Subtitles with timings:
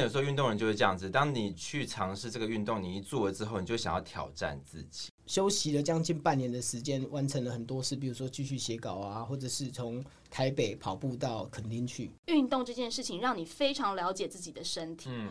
[0.00, 5.10] 有时候运动人就是这样子，当你去尝试这个运动，你一做了之后，你就想要挑战自己。
[5.26, 12.10] 休息了将近半年的时间，完成了很多事，比如说继续写稿啊，或者是从台北跑步到垦丁去。
[12.26, 15.10] 运动这件事情让你非常了解自己的身体。
[15.12, 15.28] 嗯，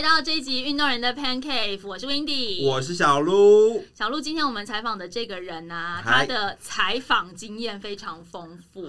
[0.00, 3.84] 来到这一集《运动人的 Pancake》，我是 Windy，我是小鹿。
[3.94, 4.18] 小鹿。
[4.18, 8.88] 今天我们采访的这个人呢、他的采访经验非常丰富。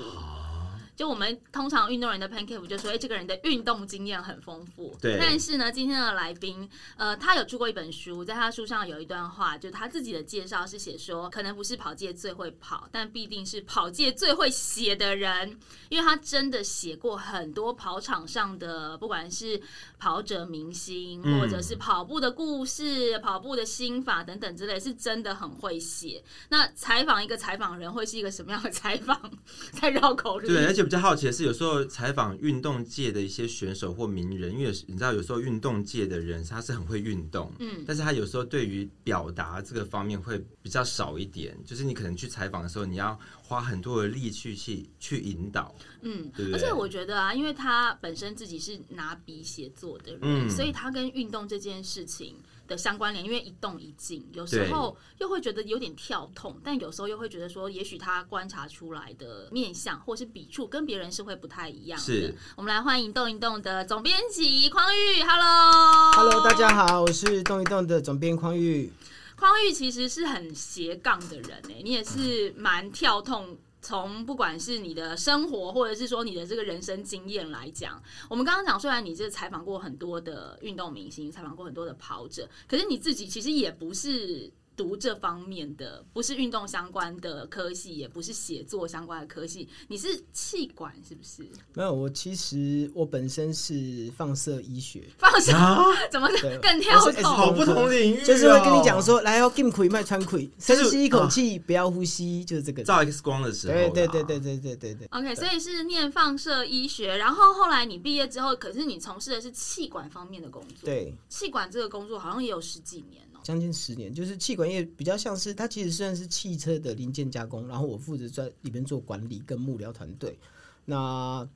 [1.02, 4.96] 就我们通常运动人的 pancake 就说，哎、这个人的运动经验很丰富。
[5.02, 15.58] 对但是呢，今天的来宾，呃，他有出过一本书，在他书上有一段话，就他自己的介绍是写说，可能不是跑界最会跑，但必定是跑界最会写的人，
[15.90, 19.60] 因为他真的写过很多跑场上的，不管是
[19.98, 26.24] 跑者明星，嗯或者是跑步的故事、跑步的心法等等之类，是真的很会写。
[26.50, 29.20] 那采访一个采访人会是一个什么样的采访？
[29.82, 30.54] 在绕口令。
[30.54, 52.36] 对，而且比较好奇的是，有时候采访运动界的一些选手或名人，因为你知道，有时候运动界的人他是很会运动，嗯但是他有时候对于表达这个方面会比较少一点，就是你可能去采访的时候，你要花很多的力气去去引导，嗯对，对而且我觉得啊，因为他本身自己是拿笔写作的人，嗯所以他跟运动这件事情
[52.72, 62.06] 的相关联，因为一动一静，有时候又会觉得有点跳痛，但有时候又会觉得说，也许他观察出来的面相或是笔触跟别人是会不太一样的。
[62.06, 68.94] 是我们来欢迎动一动的总编辑匡玉，Hello，Hello，大家好，我是动一动的总编匡玉。
[69.36, 73.58] 匡玉其实是很斜杠的人哎，你也是蛮跳痛。
[73.82, 84.52] 从不管是你的生活，或者是说你的这个人生经验来讲，我们刚刚讲，虽然你这采访过很多的运动明星，采访过很多的跑者，可是你自己其实也不是
[84.82, 91.44] 读这方面的，不是运动相关的科系，也不是写作相关的科系，你是气管是不是？
[91.76, 97.32] 没有，我其实我本身是放射医学，放射、啊， 怎么对更跳我是 S 痛？
[97.32, 102.82] 好不同领域、哦，就是会跟你讲，说，来哦，进亏卖穿亏，就是深吸一口气，不要呼吸，就是这个。
[102.84, 105.08] 照 X 光的时候啦，对对对对对对对对。
[105.12, 120.38] OK，所以是念放射医学，然后后来你毕业之后，可是你从事的是气管方面的工作。，对，气管这个工作好像也有十几年哦、将近十年，就是气管业比较像是它其实算是汽车的零件加工，然后我负责在里面做管理跟幕僚团队。
[120.86, 121.48] 那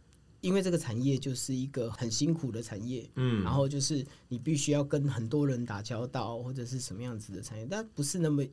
[0.41, 8.43] 因为这个产业就是一个很辛苦的产业，嗯然后就是你必须要跟很多人打交道，或者是什么样子的产业，但不是那么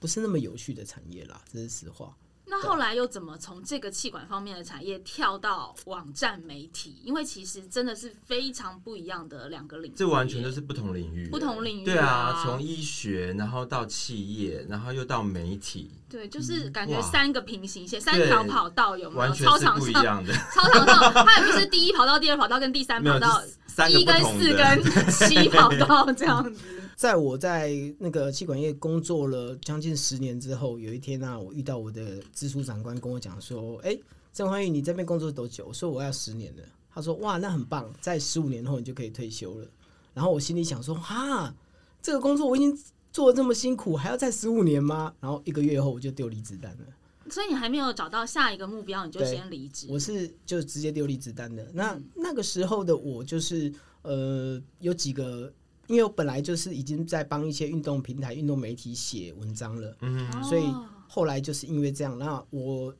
[0.00, 2.16] 不是那么有趣的产业啦，这是实话。
[2.62, 6.96] 那后来又怎么从这个气管方面的产业跳到网站媒体？
[7.04, 12.44] 因为其实真的是非常不一样的两个领域，这完全都是不同领域，不同领域对啊，啊。
[12.44, 19.34] 从医学，然后到企业，然后又到媒体，对，就是感觉三个平行线，三条跑道有没有？
[19.34, 20.32] 操场上，的。
[20.54, 26.60] 操场上，它也不是第一跑道、第二跑道跟第三跑道，三一跟四跟七跑道这样子。
[26.96, 33.98] 在我在那个气管业工作了将近十年之后，有一天呢、我遇到我的直属长官跟我讲说：“哎、
[34.32, 36.62] 郑欢玉，你这边工作多久？”我说：“我要十年了。”
[36.94, 39.66] 他说：“哇，那很棒，在十五年后你就可以退休了。”
[40.14, 41.52] 然后我心里想说：“哈，
[42.00, 42.78] 这个工作我已经
[43.16, 46.84] 做的这么辛苦，还要再十五年吗？”然后一个月后我就丢离子单了。
[47.30, 49.86] 所以你还没有找到下一个目标，你就先离职。
[49.88, 51.66] 我是就直接丢离子单的。
[51.72, 53.72] 那、嗯那个时候的我就是
[54.02, 55.50] 呃有几个，
[55.86, 62.94] 因为我本来就是已经在帮一些运动平台、运动媒体写文章了，嗯，所以哦后来就是因为这样，那我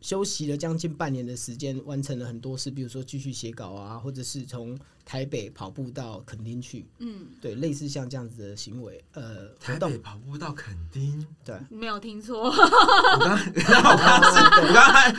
[0.00, 11.54] 休息了将近半年的时间，完成了很多事，比如说继续写稿啊，或者是从台北跑步到垦丁去，嗯，对，类似像这样子的行为，呃，台北，跑步到垦丁，对。
[11.68, 15.12] 没有听错，我刚刚我刚刚我刚刚还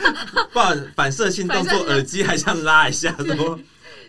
[0.52, 3.58] 不好意思反射性动作，耳机还想拉一下，说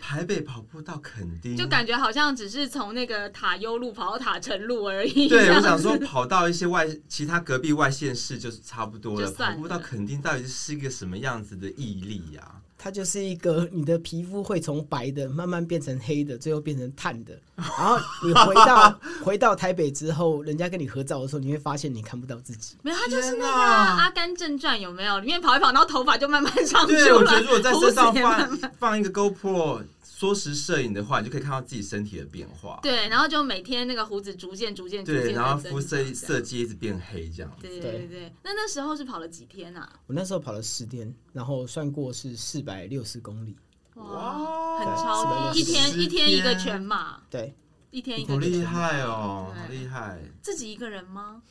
[0.06, 5.26] 台北跑步到垦丁，就感觉好像只是从那个塔悠路跑到塔城路而已。
[5.26, 12.42] 对，我想 说跑到一些外其他隔壁外县市就是差不多了，跑步到垦丁到底是一个什么样子的毅力呀、
[12.76, 17.32] 它就是一个你的皮肤会从白的慢慢变成黑的，最后变成碳的。
[17.56, 22.76] 然后你回到回到台北之后，人家跟你合照的时候，你会发现你看不到自己。
[22.82, 25.18] 没有，他就是那个阿甘正传》有没有？
[25.20, 27.04] 里面跑一跑，然后头发就慢慢上去了。
[27.04, 29.82] 对，我觉得如果在身上放放一个 GoPro
[30.16, 32.78] 缩时摄影的话，你就可以看到自己身体的变化。
[32.80, 37.52] 对，然后就每天那个胡子逐渐逐渐逐渐对，然后肤色色阶一直变黑，这样。
[37.60, 38.32] 对对对对。
[38.44, 39.92] 那那时候是跑了几天啊？
[40.06, 43.56] 我那时候跑了十天，然后算过是四百六十公里。
[43.96, 47.20] 哇，很超460一天一天一个天全马。
[47.28, 47.52] 对，
[47.90, 50.22] 一天一个好厉害哦，好厉害！
[50.40, 51.42] 自己一个人吗？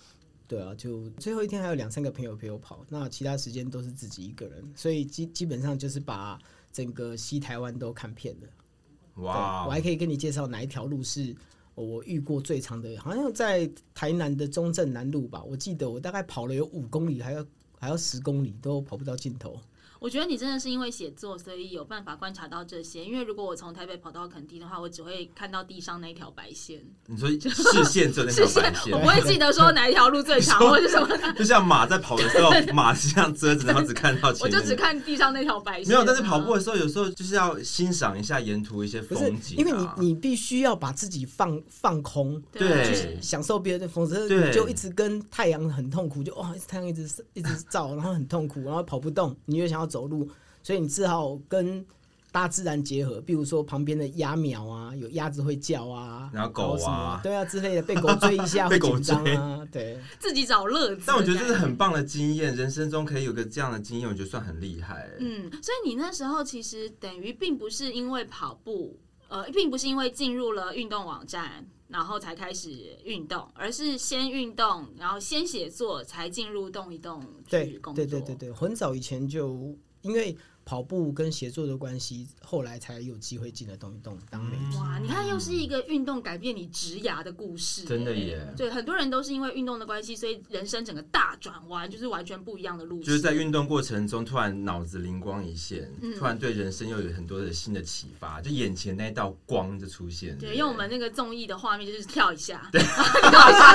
[0.48, 6.39] 对啊，就最后一天还有两三个朋友陪我跑，那其他时间都是自己一个人，所以基基本上就是把
[6.73, 9.23] 整个西台湾都看遍了。
[9.23, 11.33] 哇我，还可以跟你介绍哪一条路是
[11.75, 17.45] 我遇过最长的，好像在台南的中正南路吧，我记得我大概跑了有五公里，还要
[17.79, 19.59] 还要十公里，都跑不到尽头。
[20.03, 23.05] 我觉得你真的是因为写作，所以有办法观察到这些。
[23.05, 31.07] 因为如果我从台北跑到垦丁的话，我只会看到地上那一条白线，你说视线只有那条视白线线我不，会记得说哪一条路最长，或者什么，
[31.38, 34.57] 就像马在跑的时候，马是这样遮着，然后只看到前面。
[34.57, 35.88] 我就只看地上那条白线。
[35.88, 50.28] 没有，但是跑步的时候，有时候就是要欣赏一下沿途一些风景啊、因为你你必须要把自己放放空，对就是享受别人的风，则对你就一直跟太阳很痛苦，就哇，太阳一直一直照，然后很痛苦，然后跑不动，你又想要走路，
[50.63, 51.86] 所以你只好跟
[52.31, 61.04] 大自然结合，比如说旁边的鸭苗啊，有鸭子会叫啊，然后狗啊对啊之类的，被狗追一下被狗 会紧张啊，对，自己找乐子。
[61.06, 61.74] 但我觉得这是很。
[61.75, 65.10] 棒的经验，人生中可以有个这样的经验，我觉得算很厉害。
[65.19, 68.98] 嗯，所以你那时候其实等于并不是因为跑步，
[69.28, 78.04] 呃，并不是因为进入了运动网站，然后才开始运动，而是先运动，然后先写作，才进入动一动去对工作。
[78.04, 84.77] 对对对对，很早以前就因为跑步跟协作的关系，后来才有机会进了动一动当媒体。
[84.77, 93.01] 哇，你看，又是一个运动改变你职涯的故事、真的欸耶对，很多人都是因为运动的关系，所以人生整个大转弯，就是完全不一样的路。
[93.01, 100.39] 就是在运动过程中，突然脑子灵光一现，嗯突然对人生又有很多的新的启发，就眼前那道光就出现了。
[100.39, 103.74] 对，用我们那个综艺的画面，就是跳一下，跳一下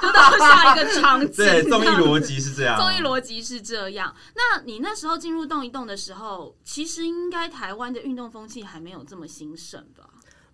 [0.00, 1.30] 就到下一个场景。
[1.36, 4.14] 对综艺逻辑是这样，综艺逻辑是这样。
[4.34, 10.08] 那你那时候进入动一动的时候，其实应该台湾的运动风气还没有这么兴盛吧？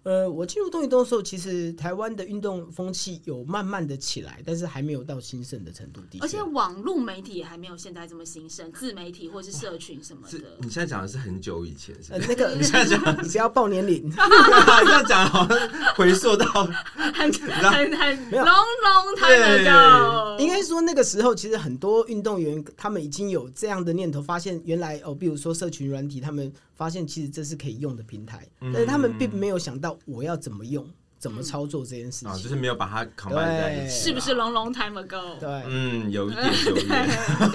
[0.06, 6.00] 呃，我进入动一动的时候，其实台湾的运动风气有慢慢的起来，但是还没有到兴盛的程度。
[6.20, 10.46] 而且网络媒体也还没有现在这么兴盛，自媒体或是社群什么是的。
[10.60, 12.20] 你现在讲的是很久以前，是呃？
[12.28, 15.58] 那个 你现在讲你不要报年龄，你这样讲好像
[15.96, 30.88] 回溯到很很很没有 long long time ago，应该说那个时候，其实很多运动员他们已经有这样的念头，发现原来哦，比如说社群软体，他们发现其实这是可以用的平台，嗯但是他们并没有想到我要怎么用、
[31.18, 32.42] 怎么操作这件事啊，情。
[32.42, 35.38] 就是没有把它 combine 在一起，是不是 long long time ago？
[35.38, 37.08] 对，嗯，有一点，有一点。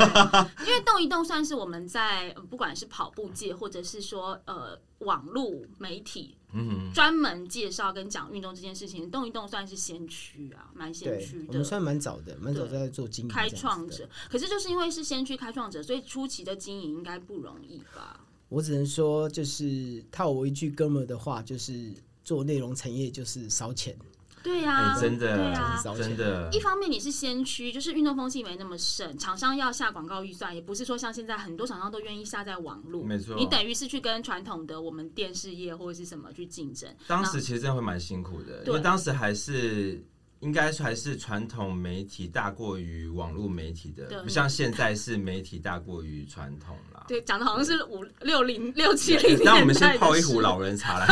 [0.66, 11.46] 因为动一动算是我们在呃不管是跑步界，或者是说呃网络媒体嗯，专门介绍跟讲运动这件事情，动一动算是先驱啊，蛮先对驱，的。
[11.50, 18.20] 我们算蛮早的，蛮早对在做经营开创者，可是就是因为是先驱开创者，所以初期的经营应该不容易吧？
[18.50, 21.94] 我只能说，就是套我一句哥们儿的话，就是
[22.32, 23.94] 做内容产业就是烧钱。
[24.42, 36.90] 对呀、哎，真对的啊，烧真的一，方面你是先驱，就是运动风气没那么盛，厂商要下广告预算，也不是说像现在很多厂商都愿意下在网络，没错你等于是去跟传统的我们电视业或者是什么去竞争。
[37.06, 40.02] 当时其实真的会蛮辛苦的，因为当时还是。
[40.42, 47.06] 应该还是传统媒体大过于网络媒体的，不像现在是媒体大过于传统啦。
[47.08, 49.40] 对，讲的好像是五六零六七零。
[49.44, 51.08] 那我们先泡一壶老人茶来，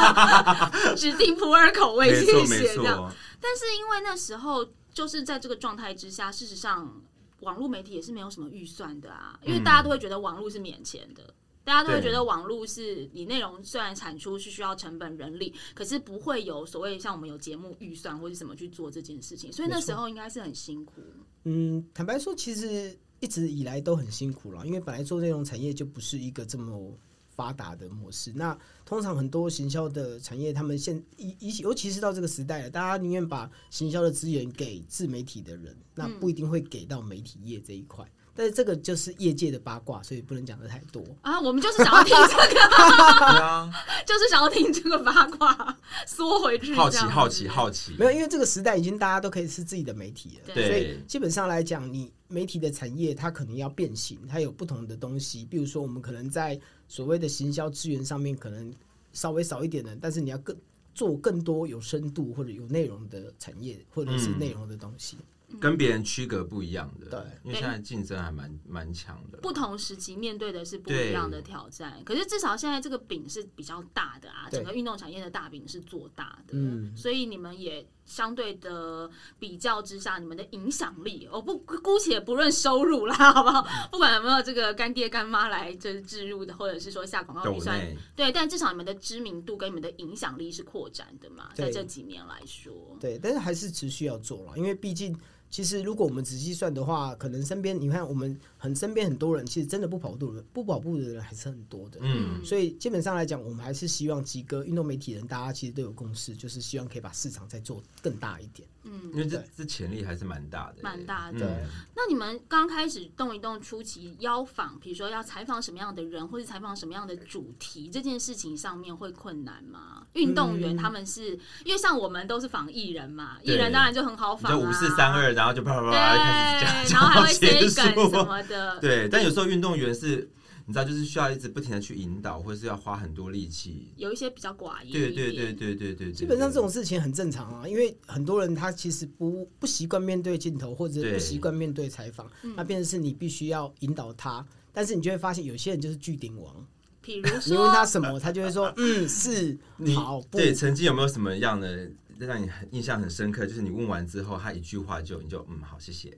[0.96, 2.74] 指定普洱口味，谢谢。
[2.74, 3.10] 这样，错，
[3.40, 7.02] 但是因为那时候就是在这个状态之下，事实上
[7.40, 11.22] 网络媒体也是没有什么预算的啊，因为大家都会觉得网络是免钱的。
[11.66, 21.02] 大家都会觉得网络是你内容虽然产出是需要成本人力，可是不会有所谓像我们有节目预算或者什么去做这件事情，所以那时候应该是很辛苦。
[21.42, 26.96] 嗯，坦白说，其实一直以来都很辛苦了，因为本来做内容产业就不是一个这么
[27.34, 28.32] 发达的模式。
[28.32, 38.08] 那通常很多行销的产业，他们现以以尤其是到这个时代了，大家宁愿把行销的资源给自媒体的人，那不一定会给到媒体业这一块。
[38.36, 41.02] 但是这个就是业界的八卦，所以不能讲的太多。
[41.22, 42.54] 啊，我们就是想要听这个，
[43.32, 43.72] 对啊，
[44.06, 46.74] 就是想要听这个八卦，缩回去。
[46.74, 55.44] 好奇好奇好奇，没有，因为这个时代已经大家都可以是自己的媒体了，所以基本上来讲，你媒体的产业它可能要变形，它有不同的东西。
[55.46, 58.72] 比如说，我们可能在所谓的行销资源上面可能
[59.12, 60.54] 稍微少一点的，但是你要更
[60.94, 65.16] 做更多有深度或者有内容的产业或者是嗯内容的东西。
[65.60, 67.08] 跟别人区隔不一样的。
[67.08, 67.20] 对。
[67.44, 69.38] 因为现在竞争还蛮蛮强的。
[69.38, 76.96] 不同时期面对的是不一样的挑战，可是至少现在这个饼是比较大的啊，整个运动产业的大饼是做大的，嗯。
[76.96, 83.66] 所以你们也相对的比较之下，你们的影响力，我不姑且不论收入啦，好不好？
[83.90, 87.78] 不管有没有这个干爹干妈来就是置入的，或者是说下广告预算，
[88.14, 95.18] 对，但至少你们的知名度跟你们的影响力是扩展的嘛，在这几年来说，对，但是还是持续要做了，因为毕竟，
[95.50, 101.98] 其实如果我们仔细算的话，可能身边你看我们很身边很多人，其实真的不跑步的不跑步的人还是很多的。
[102.02, 108.68] 嗯，所以基本上来讲，我们还是希望几个运动媒体人，大家其实都有共识，就是希望可以把市场再做更大一点。
[108.84, 109.10] 嗯。
[109.12, 111.64] 因为这这潜力还是蛮大的，蛮大的。
[111.94, 120.06] 那你们刚开始动一动初期邀访，比如说要采访什么样的人，或者采访什么样的主题，这件事情上面会困难吗？
[120.12, 130.28] 运动员他们是、因为像我们都是访艺人嘛，艺人当然就很好访啊，就五四三二，然后就啪啪对，啪就开始讲，然后还会讲塞到结束梗什么的，对，但有时候运动员是，
[130.64, 133.92] 你知道，就是需要一直不停的去引导，或者是要花很多力气。
[133.96, 144.44] 有一些比较寡言对对对对对对，基本上这种事情很正常啊，因为很多人他其实不不习惯面对镜头，或者对不习惯面对采访，那变成是你必须要引导他。
[144.72, 146.54] 但是你就会发现，有些人就是巨顶王，
[147.00, 147.84] 比如你问他。
[147.86, 151.88] 什么，他就会说嗯是你好对曾经有没有什么样的
[152.24, 153.46] 让你很印象很深刻？
[153.46, 156.16] 就是你问完之后，他一句话就你就嗯好谢谢。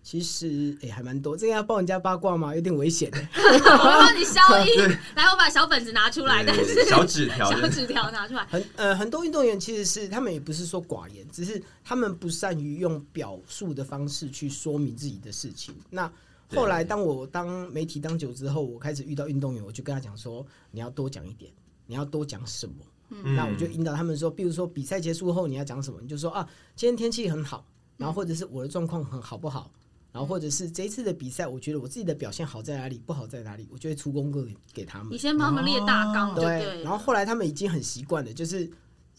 [0.00, 2.54] 其实诶、还蛮多，这个要爆人家八卦吗？
[2.54, 3.28] 有点危险、欸。
[3.36, 15.74] 我帮你消音，来，我把小本子拿出来，但是对 小纸条小纸条拿出来，很呃很多运动员其实是他们也不是说寡言，只是他们不善于用表述的方式去说明自己的事情。
[15.90, 16.10] 那
[16.54, 21.52] 后来当我当媒体当久之后，我开始遇到运动员，我就跟他讲说，你要多讲一点，
[21.84, 22.74] 你要多讲什么。
[23.10, 27.64] 嗯那我就引导他们说，比如说比赛结束后你要讲什么，你就说啊，今天天气很好，
[27.96, 29.70] 然后或者是我的状况很好不好，
[30.12, 35.18] 然后或者是这一次的比赛，我觉得我自己的表现好在哪里，不好在哪里，我就会出功课给给他们你。
[35.18, 36.82] 先帮他们列大纲，对。
[36.82, 38.70] 然后后来他们已经很习惯了，就是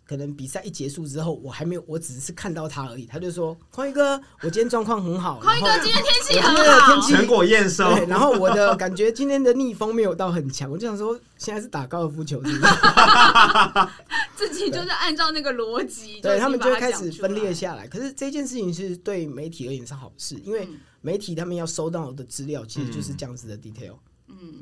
[0.09, 12.59] 可能比赛一结束之后，我还没有，我只是看到他而已，他就说：“匡一哥，我今天状况很好。”匡一哥今天天气很好，气成果验收，对，然后我的感觉今天的逆风没有到很强，我就想说现在是打高尔夫球是是？
[14.35, 17.87] 自己就是按照那个逻辑，对他们就开始分裂下来。
[17.87, 23.91] 可是这件事情是对媒体而言是好事，因为嗯媒体他们要收到的资料其实就是这样子的 detail。
[23.93, 23.99] 嗯，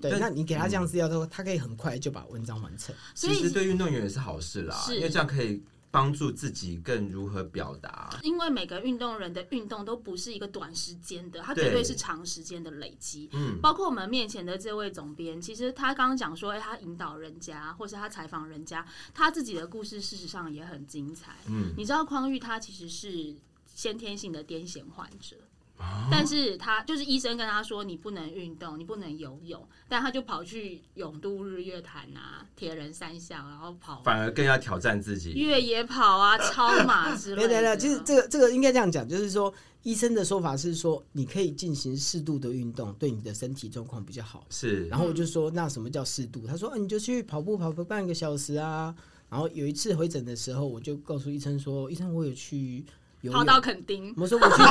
[0.02, 2.94] 对，但那你给他这样资料之后，他可以很快就把文章完成。
[3.14, 8.20] 所以其实对运动员也是好事啦，是因为这样可以帮助自己更如何表达。
[8.24, 13.30] 因为每个运动人的运动都不是一个短时间的，它绝对对是长时间的累积。
[13.34, 21.36] 嗯，包括我们面前的这位总编，其实他刚刚讲说，哎、他引导人家，或是他采访人家，他自己的故事事实上也很精彩。
[21.48, 23.36] 嗯，你知道匡玉他其实是
[23.74, 25.38] 先天性的癫痫患者。
[25.78, 35.34] 啊但是他就是医生跟他说你不能运动，你不能游泳，但他就跑去永渡日月潭啊、铁人三项，然后跑反而更要挑战自己。
[35.34, 37.48] 越野跑啊、超马之类的。
[37.48, 39.54] 对对对，其实这个这个应该这样讲，就是说
[39.84, 44.46] 医生的说法是说，你可以进行适度的运动，对你的身体状况比较好。
[44.50, 46.48] 是，然后我就说，那什么叫适度？
[46.48, 48.96] 他说，啊，你就去跑步跑个半个小时啊。
[49.30, 52.86] 然后有一次回诊的时候，我就告诉医生说，医生，我有去
[53.22, 53.62] 游跑到泳。
[53.62, 54.56] 垦丁，我说我去，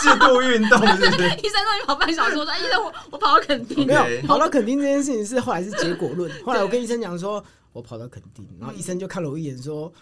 [0.00, 1.22] 适度运动是不是？
[1.40, 6.30] 医生说你跑半小时，我说哎医生我我跑到垦丁，没有跑到垦丁这件事情是后来是结果论。
[6.44, 9.92] 后来我跟医生讲说，我跑到垦丁，然后医生就看了我一眼说，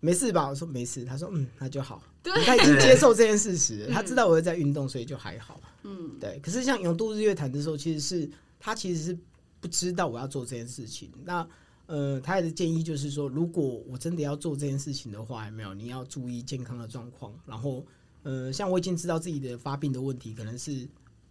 [0.00, 0.48] 没事吧？
[0.48, 1.04] 我说没事。
[1.04, 2.02] 他说嗯，那就好。
[2.22, 5.60] 对他已经接受这件事实了，他知道我有在运动，所以就还好。
[5.82, 9.18] 嗯，对，可是像永渡日月潭的时候，其实是他其实是
[9.60, 11.10] 不知道我要做这件事情。
[11.24, 11.46] 那
[11.86, 15.74] 嗯，他的建议就是说，如果我真的要做这件事情的话，有没有？
[15.74, 17.34] 你要注意健康的状况。
[17.46, 17.84] 然后
[18.22, 20.88] 嗯，像我已经知道自己的发病的问题，可能是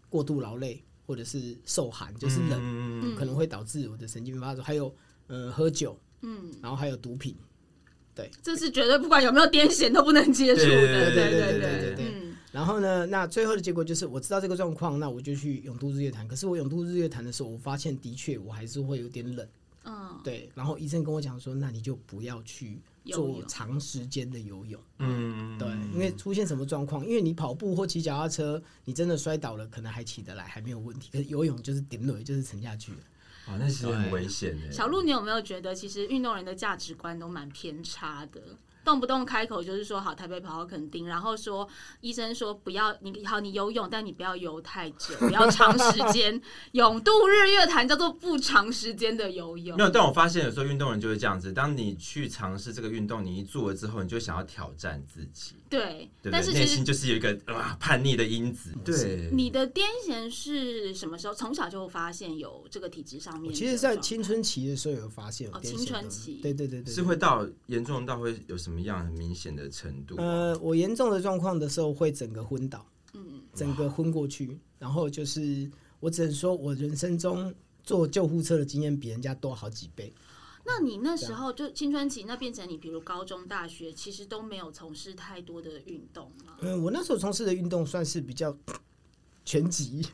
[0.09, 4.63] 过度劳累或者是受寒，就是冷，可能会导致我的神经病发作。
[4.63, 4.93] 还有
[5.27, 7.35] 嗯，喝酒，嗯，然后还有毒品，
[8.13, 10.61] 对，这是绝对不管有没有癫痫都不能接触。
[10.63, 12.13] 对对对对对对。
[12.51, 16.27] 然后呢，那最后的结果就是我知道这个状况，那我就去永度日月潭。
[16.27, 19.47] 可是我永度日月潭的时候，我发现的确我还是会有点冷。
[20.21, 24.81] 嗯，对，然后医生跟我讲说，那你就不要去做泳长时间的游泳。
[24.99, 31.09] 嗯，对，因为出现什么状况，因为你跑步或骑脚踏车，你真的摔倒了，可能还起得来，还没有问题。
[31.11, 32.99] 可是游泳就是顶累，就是沉下去了。
[33.47, 34.71] 啊，那其实很危险的。
[34.71, 38.41] 小鹿，你有没有觉得其实运动人的价值观都蛮偏差的？
[38.83, 41.67] 动不动开口就是说好台北跑到垦丁，然后说
[41.99, 46.41] 医生说不要你好你游泳，但你不要游太久，不要长时间。
[46.71, 49.83] 永度日月潭叫做不长时间的游泳没。
[49.83, 56.31] 有，但我发现有时候运动人就是这样子，当你去尝试这个运动，你一做了之后，你就想要挑战自己，对，对不对？
[56.31, 58.71] 但是其实心就是有一个啊叛逆的因子。
[58.83, 61.33] 对，你的癫痫是什么时候？
[61.33, 63.53] 从小就发现有这个体质上面？
[63.53, 70.17] 其实，在青春期的时候有发现有哦青春期对对对对，是会到严重到会有什么样很明显的程度？
[70.17, 80.13] 呃，我严重的状况的时候会整个昏倒，嗯，整个昏过去，然后就是我只能说我人生中坐救护车的经验比人家多好几倍。
[80.65, 86.57] 那你那时候就青春期，那变成你比如高中、大学，其实都没有从事太多的运动吗？
[86.61, 88.55] 嗯，我那时候从事的运动算是比较
[89.43, 90.05] 拳击，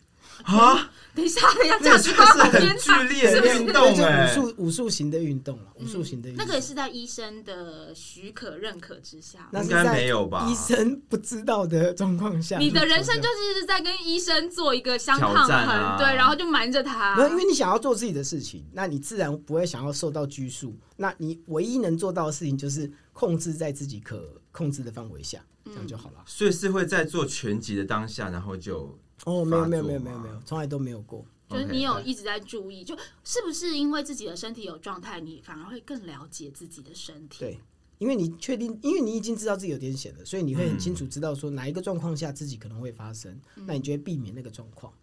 [0.43, 6.46] 啊，等一下，等一下，这个这算是很剧烈的运动武术武术型的运动了，武术型的运动。
[6.46, 9.50] 那个也是在医生的许可认可之下。
[9.51, 17.15] 那应该没有吧医生不知道的状况下，你的人生就是一直在跟医生做一个相抗衡，对，然后就瞒着他。
[17.15, 20.77] 没有，因为你想要做自己的事情，那你自然不会想要受到拘束。
[20.98, 26.24] 那你唯一能做到的事情就是控制在自己可控制的范围下，这样就好了。
[26.25, 31.25] 所以是会在做拳击的当下，然后就哦，没有没有没有没有没有，从来都没有过。
[31.50, 37.39] 就是你有一直在注意，就是不是因为自己的身体有状态，你反而会更了解自己的身体。
[37.39, 37.57] 对，
[38.00, 44.93] 因为你确定，因为你已经知道自己有癫痫了，所以你会很清楚嗯知道说哪一个状况下自己可能会发生，那你就会避免那个状况。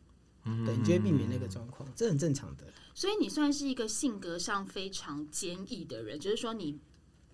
[0.44, 2.64] 嗯对，你就会避免那个状况，这很正常的。
[2.94, 6.78] 所以你算是一个性格上非常坚毅的人，就是说你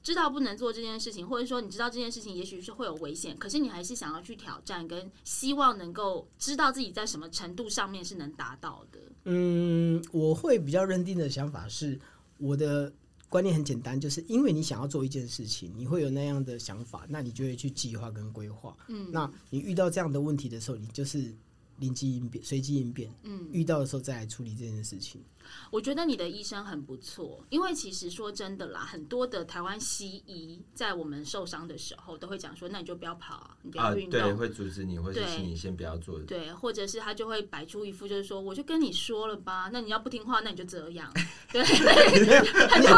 [0.03, 8.99] 知道不能做这件事情，或者说你知道这件事情也许是会有危险，可是你还是想要去挑战，跟希望能够知道自己在什么程度上面是能达到的。
[9.25, 12.01] 嗯，我会比较认定的想法是，
[12.39, 12.91] 我的
[13.29, 18.75] 观念很简单，就是因为你想要做一件事情，你会有那样的想法，那你就会去计划跟规划。
[18.89, 21.33] 嗯，那你遇到这样的问题的时候，你就是
[21.77, 23.13] 临机应变、随机应变。
[23.23, 25.23] 嗯，遇到的时候再来处理这件事情。
[25.71, 34.37] 我觉得你的医生很不错，因为其实说真的啦，很多的台湾西医在我们受伤的时候都会讲说，那你就不要跑啊，你不啊，要运对，动。
[34.37, 36.19] 会阻止你，或者对是你先不要做。
[36.21, 41.13] 对，或者是他就会摆出一副就是说，我就跟你说了吧，那你要不听话，那你就这样。
[41.53, 41.63] 对，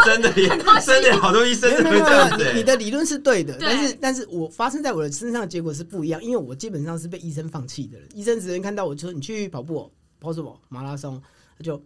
[0.04, 0.48] 真的耶，
[0.84, 8.08] 真的好多医生都这样你你的理论是对的，对但是但是我发生在我的身上的结果是不一样，因为我基本上是被医生放弃的人。
[8.14, 9.90] 医生只能看到我就说你去跑步哦，
[10.20, 11.20] 跑什么马拉松，
[11.58, 11.82] 他就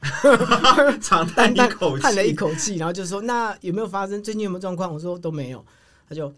[1.00, 4.22] 长叹一口气，叹了一口气，然后就说那有没有发生？
[4.22, 4.92] 最近有没有状况？
[4.92, 5.64] 我说都没有，
[6.08, 6.32] 他就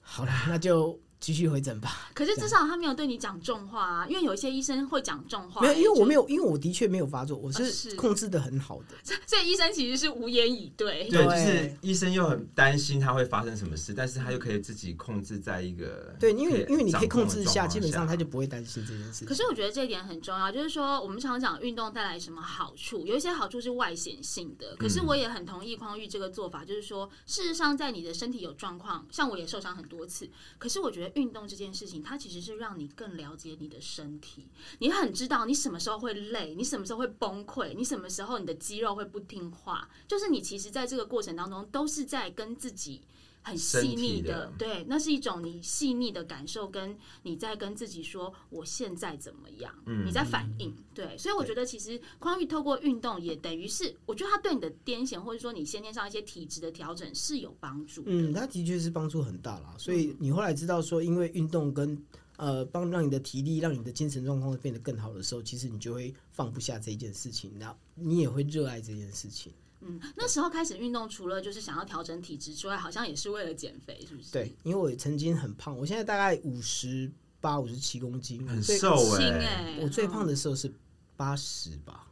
[0.00, 2.10] 好了，那就继续回诊吧。
[2.12, 5.62] 可是至少他没有对你讲重话啊，因为有一些医生会讲重话。
[5.62, 8.94] 没有，因为我没有，因为我的确没有发作，我是是控制的很好的。
[9.26, 11.08] 所以医生其实是无言以对。
[11.08, 19.26] 对，就是医生又很担心他会发生什么事，但是他又可以自己控制在一个对，因为因为你可以控制一下，基本上他就不会担心这件事情。
[19.26, 24.76] 可是我觉得这一点很重要，就是说我们常讲运动带来什么好处，有一些好处是外显性的。
[24.76, 34.48] 可是我也很同意匡玉这个做法，就是说事实上在你的身体有状况，像我也受伤很多次，可是我觉得运动这件事情，它其实是让你更了解你的身体，
[34.78, 43.02] 你很知道你什么时候会累，你什么时候会崩溃，你什么时候你的肌肉会不听话，就是你其实在这个过程当中都是在跟自己。
[43.44, 58.10] 很细腻的的，对，那是一种你细腻的感受，跟你在跟自己说我现在怎么样，嗯你在反应，对，所以我觉得其实匡玉透过运动也等于是，我觉得他对你的癫痫或者说你先天上一些体质的调整是有帮助的。
[58.10, 59.74] 嗯，它的确是帮助很大啦。
[59.78, 62.02] 所以你后来知道说，因为运动跟
[62.36, 69.52] 呃帮让你的体力、让你的精神状况变得更好的时候，其实你就会放不下这一件事情，然后你也会热爱这件事情。
[69.86, 74.32] 嗯，那时候开始运动，除了就是想要调整体质之外，好像也是为了减肥，是不是？
[74.32, 80.72] 对，因为我曾经很胖，我现在大概五十八、五十七公斤，很瘦轻哎，哎、我最胖嗯的时候是
[81.16, 82.08] 八十吧，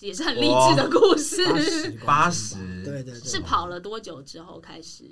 [0.00, 1.44] 也是很励志的故事。
[1.46, 5.04] 八十八十对对对，是跑了多久之后开始？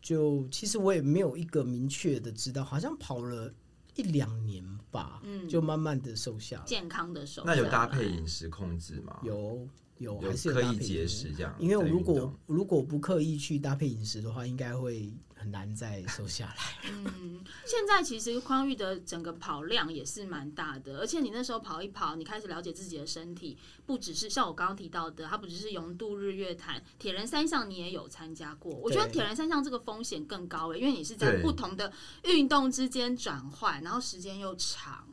[0.00, 3.52] 就其实我也没有一个明确的知道，好像跑了
[3.96, 6.64] 一两年吧，嗯就慢慢的瘦下来。
[6.64, 9.20] 健康的瘦那有搭配饮食控制吗？
[9.24, 9.68] 有
[9.98, 11.54] 有有还是有搭配刻意节食这样？
[11.58, 16.90] 因为我如果如果不刻意去搭配饮食的话，应该会很难再瘦下来。
[16.90, 23.56] 嗯，现在其实匡玉的整个跑量也是蛮大的，而且你那时候跑一跑，你开始了解自己的身体，
[23.86, 28.72] 不只是像我刚刚提到的，它不只是勇度日月潭、铁人三项，你也有参加过。
[28.72, 31.92] 我觉得铁人三项这个风险更高诶、因为你是在不同的
[32.24, 35.07] 运动之间转换，然后时间又长。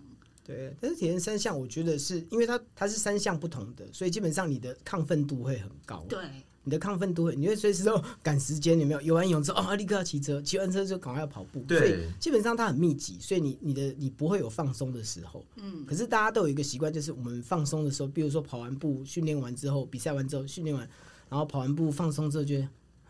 [0.45, 6.05] 对，但是铁人三项，我觉得是因为它它是三项不同的，所以基本上你的亢奋度会很高。
[6.07, 6.23] 对，
[6.63, 9.01] 你的亢奋度会，你会随时都赶时间，有没有？
[9.01, 15.43] 游完泳之后哦，立刻要骑车，骑完车就赶快要跑步，对所以基本上它很密集，所以你你的你不会有放松的时候。
[15.55, 20.87] 嗯，可是大家都有一个习惯，就是我们放松的时候，比如说跑完步、训练完之后、比赛完之后、训练完，
[21.29, 22.63] 然后跑完步放松之后，觉得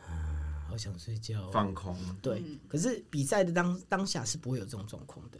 [0.05, 5.37] 啊，好想睡觉哦、放空，对，嗯可是比赛的当当下是不会有这种状况的，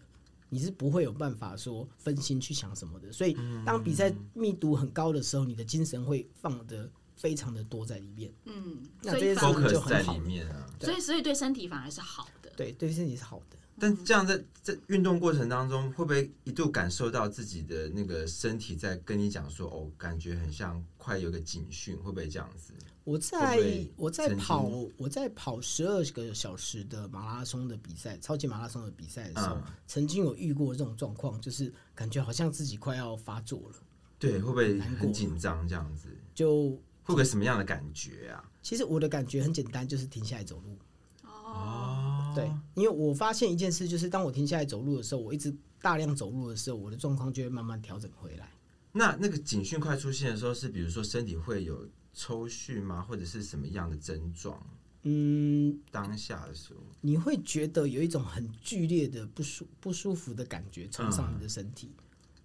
[0.49, 3.11] 你是不会有办法说分心去想什么的。
[3.11, 8.31] 所以当比赛密度很高的时候，你的精神会放的非常的多在里面。
[8.45, 10.69] 嗯，那这些 focus 在很好里面啊。
[10.79, 12.51] 所以所以对身体反而是好的。
[12.55, 13.57] 对，对身体是好的。
[13.77, 22.71] 但这样在在运动过程当中，会不会一度感受到自己的那个身体在跟你讲说，哦，感觉很像快有个警讯，会不会这样子？
[23.05, 24.63] 我在我在跑
[24.97, 33.75] 我在跑十二个小时的马拉松的比赛，超级马拉松的比赛的时候，嗯曾经有遇过这种状况，就是感觉好像自己快要发作了。
[34.17, 36.09] 对，会不会难过很紧张这样子？
[36.33, 36.71] 就
[37.03, 38.43] 会不会什么样的感觉啊？
[38.63, 40.75] 其实我的感觉很简单，就是停下来走路。
[41.23, 48.49] 哦，哦，对，因为我发现一件事，就是当我停下来走路的时候，我一直大量走路的时候，我的状况就会慢慢调整回来。
[48.91, 54.59] 那那个警讯快出现的时候，是比如说身体会有抽搐吗，或者是什么样的症状？
[55.03, 61.91] 嗯，当下的时候，你会觉得有一种很剧烈的不舒不舒服的感觉冲上你的身体，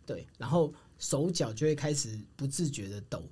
[0.05, 3.23] 对，然后手脚就会开始不自觉的抖。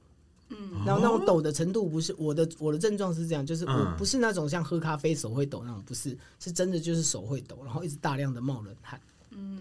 [0.49, 8.99] 嗯，然后那种抖的程度不是我的，我的症状是这样，就是我嗯不是那种像喝咖啡手会抖那种，不是，是真的就是手会抖，然后一直大量的冒冷汗。
[9.33, 9.59] 嗯。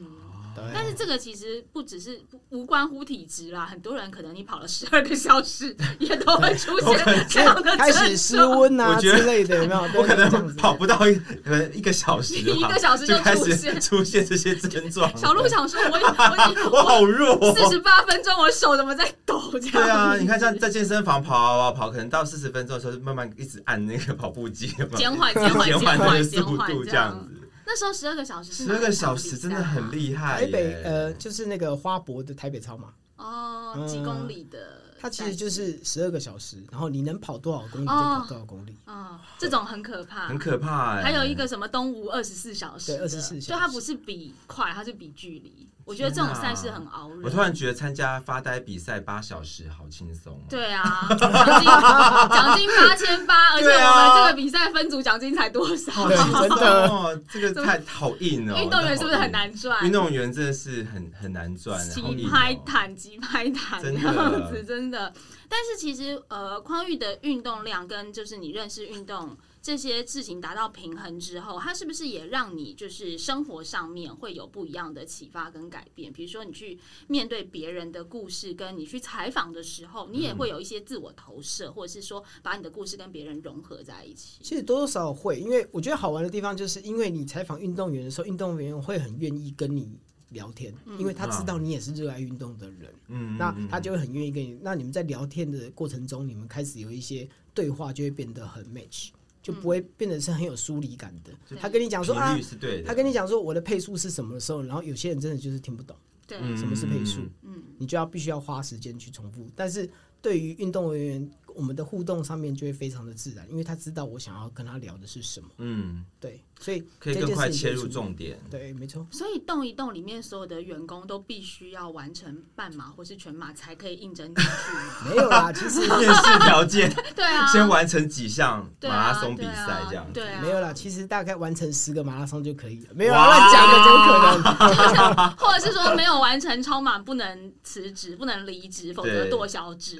[0.58, 8.44] 对，但是这个其实不只是无关乎体质啦，很多人可能你跑了十二个小时，也都会出现这样的开始失。
[8.44, 9.82] 温啊我觉得之类的，有没有？
[9.96, 15.12] 我可能跑不到一呃一个小时，一个小时就就开始 出现这些症状。
[15.16, 19.40] 小鹿想说，我 我我好弱、哦，四十八分钟，我手怎么在抖？
[19.54, 27.47] 这样对啊，你看像在健身房跑啊跑跑，可能到四十分钟的时候，就慢慢一直按那个跑步机，减缓减缓减缓速度这样子。
[27.70, 30.40] 那时候十二个小时是十二个小时真的很厉害。
[30.40, 38.74] 台北呃，就是那个花博的台北超马，哦，几公里的，它其实就是十二个小时，然后你能跑多少公里就哦跑多少公里。
[38.86, 41.04] 哦，这种很可怕，很可怕哎。
[41.04, 45.67] 还有一个什么东吴二十四小时对，二十四小时就它不是比快，它是比距离。
[45.88, 47.22] 我觉得这种赛事很熬人。
[47.24, 50.46] 我突然觉得参加发呆比赛八小时好轻松哦。
[50.50, 56.08] 对啊，奖金奖金八千八， 而且我们这个比赛分组奖金才多少？
[56.10, 56.90] 对，真的。
[56.90, 58.58] 哦， 这个太好硬哦。
[58.62, 59.28] 运动员是不是很？
[59.38, 59.86] 难赚？
[59.86, 65.14] 运动员真的是很很难赚，好急拍弹，急拍弹这真的样子，真的。
[65.48, 76.10] 但是其实呃，匡玉的运动量跟就是你认识运动这些事情达到平衡之后，它是不是也让你就是生活上面会有不一样的启发跟改变？
[76.14, 84.40] 比如说你去面对别人的故事，跟你去采访的时候，你也会有一些自我投射，或者是说把你的故事跟别人融合在一起。
[84.42, 90.00] 其实多多少少会，因为我觉得好玩的地方，就是因为你采访运动员的时候，运动员会很愿意跟你
[90.30, 94.58] 聊天，因为他知道你也是热爱运动的人，嗯，那嗯他就会很愿意跟你。
[94.62, 99.10] 那你们在聊天的过程中，你们开始有一些对话，就会变得很 match，
[99.48, 101.32] 就不会变得是很有疏离感的。
[101.48, 102.38] 对他跟你讲说啊。
[102.86, 105.96] 他跟你讲说我的配速是什么的时候，然后有些人真的就是听不懂
[106.28, 109.50] 对，嗯什么是配速，嗯，你就要必须要花时间去重复。
[109.56, 109.90] 但是
[110.22, 115.48] 对于运动员，我们的互动上面就会非常的自然，因为他知道我想要跟他聊的是什么。
[115.58, 118.40] 嗯，对，所以可以更快切入重点。
[118.52, 119.06] 对，没错。
[119.12, 125.10] 所以动一动里面所有的员工都必须要完成半马或是全马才可以应征进去吗？
[125.10, 130.14] 没有啦， 其实面试条件 对啊，先完成几项马拉松比赛这样子。
[130.14, 132.90] 对啊，没有啦，其实大概完成十个马拉松就可以了。
[132.94, 134.70] 没有乱讲的，怎么可
[135.16, 135.32] 能？
[135.38, 139.98] 或者是说没有完成超马不能辞职，不能离职，否则剁小指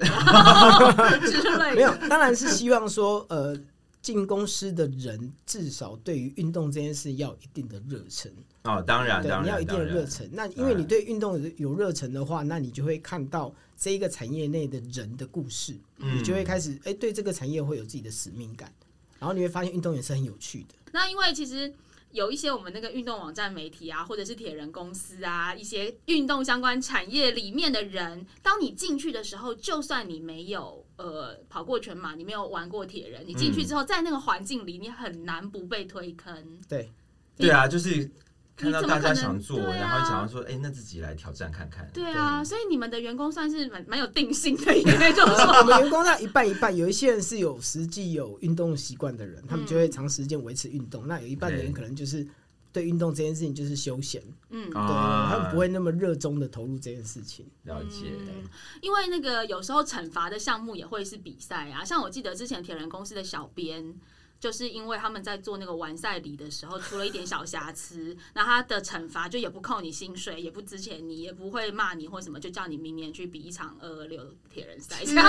[1.52, 1.76] 之类的。
[1.76, 3.58] 没有，当然是希望说，呃，
[4.02, 8.32] 进公司的人至少对于运动这件事要有一定的热忱。
[8.64, 10.30] 哦，当然，对，当然，你要一定的热忱。
[10.34, 18.72] 那因为你对运动有有热忱的话，那你就会看到这一个产业内的人的故事，嗯你就会开始哎、对这个产业会有自己的使命感。
[19.20, 20.76] 然后你会发现运动也是很有趣的。
[20.92, 21.74] 那因为其实
[22.12, 36.60] 有一些我们那个运动网站媒体啊，或者是铁人公司啊，一些运动相关产业里面的人，当你进去的时候，就算你没有呃跑过全马，你没有玩过铁人，你进去之后，在那个环境里，你很难不被推坑。
[36.68, 36.92] 对，
[37.36, 38.10] 对啊，就是
[38.58, 41.88] 看到大家想做，啊然后想要说，哎，那自己来挑战看看。
[41.94, 52.28] 对啊，所以你们的员工算是蛮蛮有定性的，应该就是我说，们员工那一半一半，有一些人是有实际有运动习惯的人，他们就会长时间维持运动；那有一半的人嗯可能就是
[52.74, 57.46] 对运动这件事情就是休闲，嗯，对，啊他们不会那么热衷的投入这件事情。
[57.64, 58.08] 了解。
[58.20, 58.44] 嗯
[58.82, 63.94] 因为那个有时候惩罚的项目也会是比赛啊，像我记得之前铁人公司的小编。
[64.40, 75.04] 就是因为他们在做那个完赛礼的时候出了一点小瑕疵， 那他的惩罚就也不扣你薪水，也不支遣你，也不会骂你或什么，就叫你明年去比一场二二六铁人赛。
[75.06, 75.26] 这样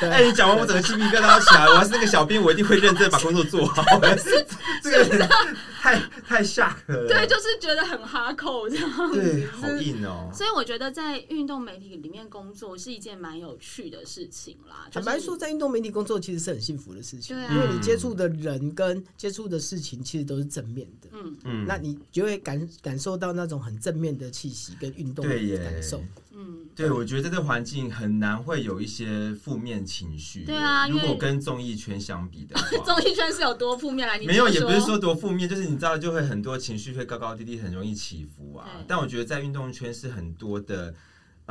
[0.00, 3.82] 对 哎，你讲完我整个鸡皮疙瘩起来，我要是那个小编，我一定会认真把工作做好。
[4.82, 5.28] 这个
[5.80, 7.08] 太太吓人了。
[7.08, 9.20] 对，就是觉得很哈扣这样子。
[9.20, 10.30] 对，好硬哦。
[10.32, 14.88] 所以我觉得在运动媒体里面工作是一件蛮有趣的事情啦。
[14.92, 26.02] 坦白说，在运动媒体工作其实是很幸福的事情，对啊因为你接触的人跟接触的事情其实都是正面的，嗯嗯那你就会感感受到那种很正面的气息跟运动的感受。
[26.34, 30.44] 嗯，对，我觉得在这个环境很难会有一些负面情绪。
[30.44, 34.18] 对啊如果跟综艺圈相比的话， 综艺圈是有多负面来？
[34.18, 38.66] 你没有，也不是说多负面，就是你知道，就会很多情绪会高高低低，很容易起伏啊。
[38.88, 40.94] 但我觉得在运动圈是很多的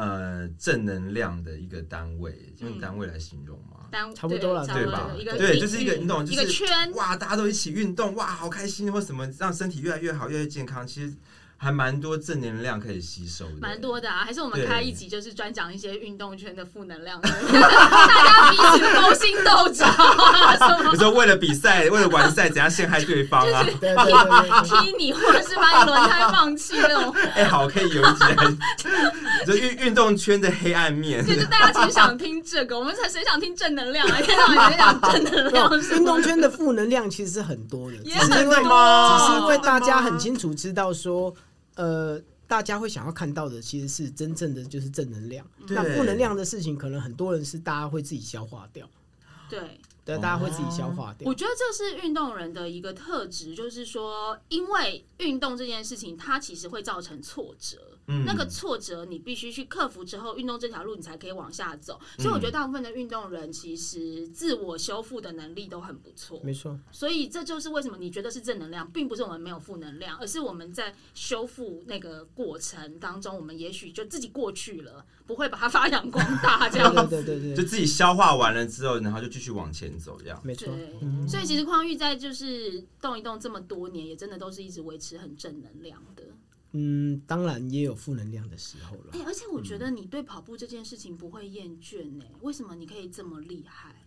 [0.02, 3.86] 呃正能量的一个单位，用单位来形容吗？
[3.92, 5.12] 单差不多了对对吧？
[5.38, 10.88] 对，就是一个域你懂，就一个是圈，哇，大家都一起运动，哇，好开心，或什么让身体越来越好，越来越健康。
[10.88, 11.14] 其实
[11.64, 14.24] 还蛮多正能量可以吸收的，蛮多的啊。
[14.26, 23.62] 还是我们对开一集，就是专讲一些运动圈的负能量， 大家彼此勾心斗角啊，什么你说为了比赛，为了完赛，怎样陷害对方啊？
[23.62, 27.16] 对对对对对，踢你，或者是把你轮胎放弃那种。
[27.36, 31.24] 哎、好，可以有一集来，就运运动圈的黑暗面。
[31.24, 34.20] 就是大家其实想听这个，我们才谁想听正能量啊？
[34.20, 41.32] 一天到晚在讲正能量运动圈的负能量其实是很多的，只也是因为很多只是因为大家很清楚知道说，
[41.76, 45.46] 呃，大家会想要看到的其实是真正的就是正能量。
[45.70, 48.90] 那负能量的事情，可能很多人是大家会自己消化掉，
[49.50, 49.80] 对。
[50.04, 51.34] 对，大家会自己消化掉我。
[51.34, 57.78] 觉得这是运动人的一个特质，就是说，因为运动这件事情，它其实会造成挫折。
[58.08, 62.00] 嗯那个挫折你必须去克服之后，运动这条路你才可以往下走。
[62.18, 66.42] 所以我觉得大部分的运动人其实自我修复的能力都很不错。
[66.44, 77.08] 没错，所以这就是为什么你觉得是正能量，并不是我们没有负能量，而是我们在修复那个过程当中，我们也许就自己过去了，不会把它发扬光大这对样。
[77.08, 80.40] 对对对对，就自己消化完了之后，然后就继续往前走，这样。
[80.44, 80.74] 没错。
[81.02, 86.24] 嗯所以其实匡玉在就是动一动这么多年，也真的都是一直维持很正能量的。
[86.74, 89.26] 嗯，当然也有负能量的时候了哎、了。
[89.26, 94.01] 而且我觉得你对跑步这件事情不会厌倦呢、为什么你可以这么厉害？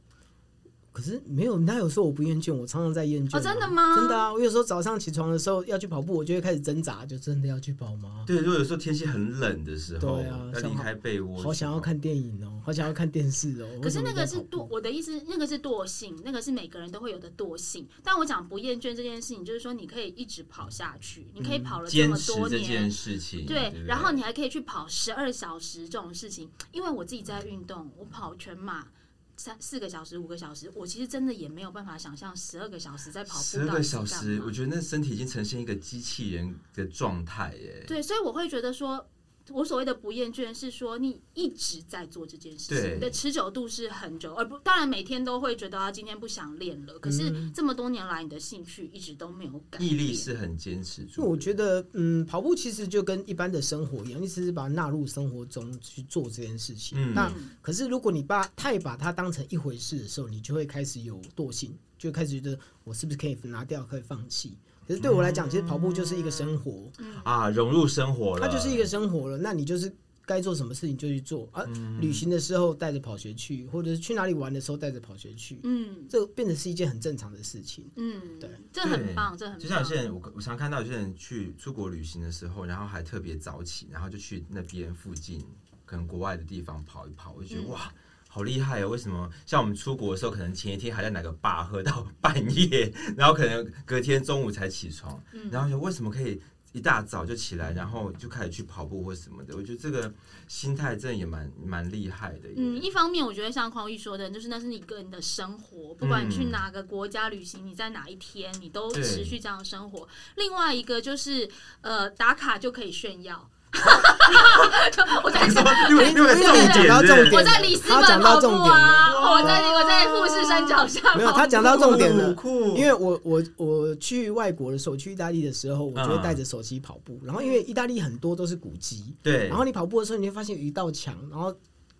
[0.94, 2.54] 可是没有，哪有说我不厌倦？
[2.54, 3.38] 我常常在厌倦啊。
[3.38, 4.32] 哦真的吗真的啊！
[4.32, 8.24] 我有时候早上起床的时候要去跑步，我就会开始挣扎，就真的要去跑吗？
[8.26, 11.84] 对，如果有时候天气很冷的时候，对啊要离开被窝，好想要。
[11.84, 13.68] 看电影哦，好想要看电视哦。
[13.82, 17.86] 可是那个是惰，我的意思，那个是惰性，那个是每个人都会有的惰性。
[18.02, 22.90] 但我讲不厌倦这件事情，就是说你可以一直跑下去，你可以跑了这坚么多持这件年。
[22.90, 28.86] 事情，对，不然后你还可以去跑十二小时这种事情，因为我自己在运动，我跑全马
[29.36, 37.84] 三四个小时、五个小时，我其实真的也没有办法想象十二个小时在跑步十二个小时，我觉得那身体已经呈现一个机器人的状态耶。
[37.86, 39.04] 对，所以我会觉得说，
[39.50, 56.98] 我所谓的不厌倦是说你一直在做这件事情，你的持久度是很久，而不当然每天都会觉得啊今天不想练了，可是嗯这么多年来你的兴趣一直都没有改变，毅力是很坚持我觉得，嗯，跑步其实就跟一般的生活一样，你只是把它纳入生活中去做这件事情。
[56.98, 57.30] 嗯那
[57.60, 64.56] 可是如果你把太把它当成一回事的时候，你就会开始有惰性，就开始觉得我是不是可以拿掉，可以放弃。
[64.86, 66.90] 可是对我来讲，其实跑步就是一个生活，
[67.22, 69.38] 啊，融入生活了，它就是一个生活了。
[69.38, 69.92] 那你就是
[70.26, 71.64] 该做什么事情就去做啊。
[72.00, 77.90] 旅行的时候带着跑鞋去，或者是去哪里玩的时候带着跑鞋去，嗯这变成是一件很正常的事情。
[77.96, 79.60] 嗯，对，这很棒，这很棒。
[79.60, 85.44] 就像有些人，我我常看到有些人去出国旅行的时候，然后还特别早起，然后就去那边附近
[85.84, 87.92] 可能国外的地方跑一跑，我就觉得、嗯哇。
[88.34, 88.88] 好厉害哦！
[88.88, 96.42] 为什么像我们出国的时候，可能前一天还在哪个坝喝到 半夜，然后可能隔天中午才起床，嗯然后就为什么可以
[96.72, 99.54] 一大早就起来，然后就开始去跑步或什么的？
[99.56, 100.12] 我觉得这个
[100.48, 102.48] 心态真的也蛮蛮厉害的。
[102.56, 110.08] 嗯，一方面我觉得像匡玉说的，就是那是你个人的生活，不管你去哪个国家旅行，你在哪一天，你都持续这样的生活。
[110.34, 111.48] 另外一个就是
[111.82, 113.48] 呃，打卡就可以炫耀。
[115.22, 115.46] 我在
[115.88, 121.14] 因为因为重点讲到重点我在里斯他本跑步讲到重点啊，了我在我在富士山脚下。
[121.14, 122.32] 没有，他讲到重点了。
[122.34, 127.20] 酷，因为我我我去外国的时候，去意大利的时候，我就会带着手机跑步。
[127.24, 131.54] 然后因为意大利很多都是古迹，对，然后你跑步的时候，你会发现有一道墙，然后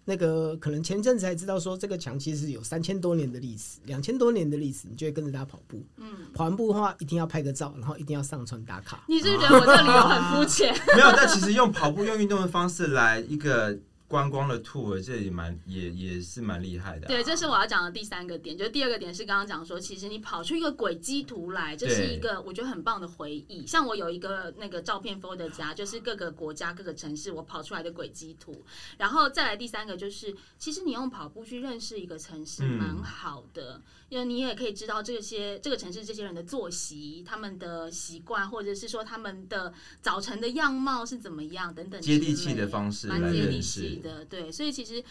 [0.05, 5.83] 那个可能前阵子才知道说这个墙其实有三千多年的历史，两千多年的历史，你就会跟着他跑步。
[5.97, 9.03] 嗯，跑完步的话，一定要拍个照，然后一定要上传打卡。
[9.09, 10.75] 你是不是觉得我这理由很肤浅？
[10.95, 18.57] 没有，但其实用跑步、用运动的方式来一个观光的 tour，这也蛮也也是蛮厉害的啊、对，这是我要讲的第三个点。
[18.57, 23.67] 就是第二个点是刚刚讲说，其实你跑出一个轨迹图来，这是一个我觉得很棒的回忆。
[23.67, 28.65] 像我有一个那个照片 folder 夹，就是各个国家、各个城市我跑出来的轨迹图。
[28.99, 44.25] 然后再来第三个就是，其实你用跑步去认识一个城市嗯蛮好的，因为你也可以知道这些这个城市这些人的作息、他们的习惯，或者是说他们的早晨的样貌是怎么样等等，接地气的方式来认识气的。
[44.25, 45.03] 对，所以其实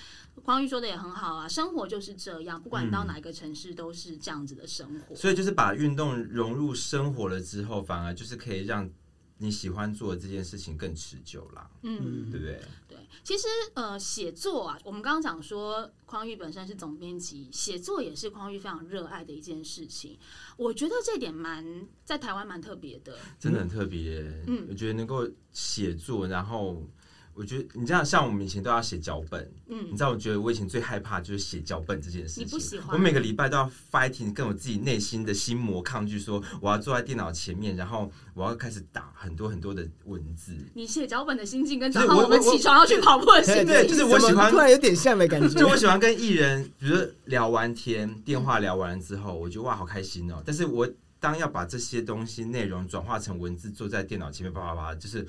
[0.44, 5.16] 匡玉说的也很好啊，生活就是这样，不管你到哪一个城市都是这样子的生活。
[5.16, 8.90] 所以就是把运动融入生活了之后，反而就是可以让
[9.38, 12.62] 你喜欢做的这件事情更持久啦，嗯，对不对？
[12.88, 20.18] 对，其实呃，写作啊，我们刚刚讲说，匡玉本身是总编辑，写作也是匡玉非常热爱的一件事情。
[20.56, 21.66] 我觉得这点蛮
[22.06, 23.18] 在台湾蛮特别的。
[23.40, 24.22] 真的很特别。
[24.48, 26.88] 嗯我觉得能够写作，然后
[27.36, 32.46] 我觉得你这样，像我们以前都要写脚本，你嗯，知道，我觉得我以前最害怕就是写脚本这件事情。
[32.46, 40.56] 你不喜欢我每个礼拜都要 fighting，跟我自己内心的心魔抗拒，说我要坐在电脑前面，然后我要开始打很多很多的文字。
[40.74, 45.48] 你写脚本的心境跟就是早上我们起床要去跑步的心对境，就是我喜欢突然有点像的感觉。
[45.60, 50.42] 就我喜欢跟艺人，比如说聊完天，电话聊完之后，我觉得哇好开心哦。
[50.46, 50.88] 但是我
[51.20, 55.26] 当要把这些东西内容转化成文字，坐在电脑前面叭叭叭，就是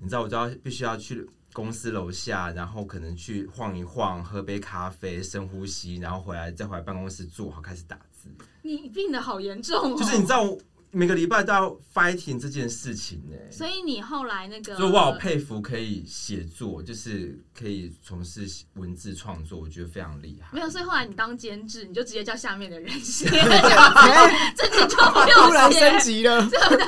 [0.00, 8.28] 你知道，我就要必须要去公司楼下，然后可能去晃一晃，喝杯咖啡，深呼吸，然后回来再回来办公室坐好开始打字。
[8.62, 9.96] 你病的好严重哦。
[9.96, 10.44] 就是你知道，
[10.90, 20.48] 每个礼拜都要 fighting 这件事情呢、所以你后来那个，所以我好佩服可以写作，就是可以从事文字创作，我觉得非常厉害。
[20.52, 25.98] 没有，所以后来你当监制，你就直接叫下面的人写， 这样自己就不 突然升。
[26.00, 26.84] 级了， 对不对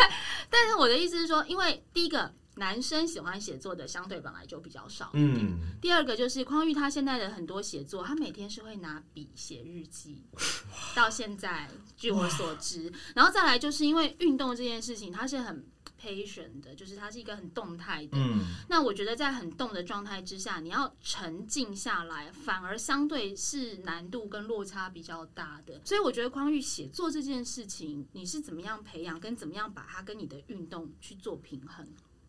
[0.51, 5.39] 但是我的意思是说，因为第一个男生喜欢写作的相对本来就比较少，嗯。
[5.39, 10.25] 嗯，第二个就是匡玉他现在的很多写作，他每天是会拿笔写日记，
[10.97, 15.65] 到现在据我所知，然后再来就是因为运动这件事情，它是很
[16.01, 25.81] patient 的，就是它是一个很动态的，嗯，那我觉得在很动的状态之下，你要沉静下来，反而相对是难度跟落差比较大的。
[25.85, 31.87] 所以我觉得匡玉写作这件事情，你是怎么样培养，跟怎么样把它跟你的运动去做平衡？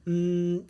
[0.08, 0.63] 嗯，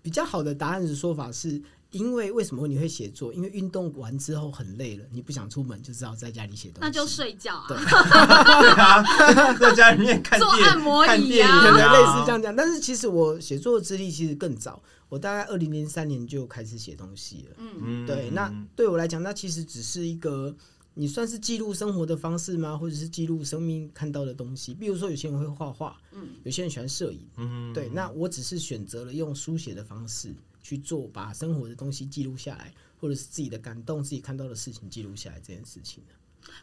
[0.00, 1.62] 比较好的答案的说法是。
[1.92, 3.32] 因为为什么你会写作？
[3.32, 6.80] 因为运动完之后很累了，你不想出门，就知道在家里写东西。
[6.80, 7.64] 那就睡觉啊。
[7.68, 17.56] 对对啊， 在家里面看做电按摩椅啊，类似这样讲，但是其实我写作的资历其实更早，我大概二零零三年就开始写东西了。
[17.58, 20.54] 嗯，嗯对，那对我来讲，那其实只是一个
[20.98, 22.74] 你算是记录生活的方式吗？
[22.74, 24.72] 或者是记录生命看到的东西？
[24.72, 36.02] 比如说，有些人会画画，嗯，有些人喜欢摄影，嗯对，那我只是选择了用书写的方式去做，把生活的东西记录下来，或者是自己的感动、自己看到的事情记录下来这件事情。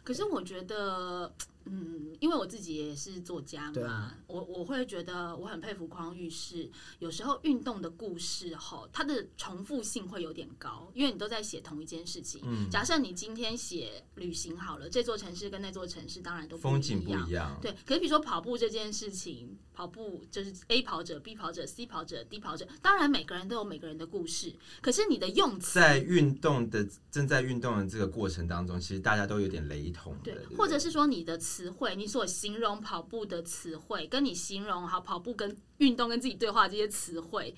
[0.02, 1.32] 可是我觉得，
[1.66, 12.40] 嗯，因为我自己也是作家嘛，啊我我会觉得我很佩服匡玉是，有时候运动的故事哈，它的重复性会有点高，因为你都在写同一件事情。
[12.44, 17.30] 嗯假设你今天写旅行好了，这座城市跟那座城市当然都风景不一。
[17.30, 37.54] 样，对，可是比如说跑步这件事情，跑步就是 A 跑者、B 跑者、C 跑者、D 跑者，当然每个人都有每个人的故事，可是你的用词在运动的正在运动的这个过程当中，其实大家都有点雷同对或者是说你的词汇，你所形容跑步的词汇，跟你形容好跑步跟运动跟自己对话这些词汇，